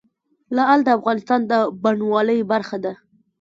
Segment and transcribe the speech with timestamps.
[0.55, 1.53] لعل د افغانستان د
[1.83, 2.93] بڼوالۍ برخه ده.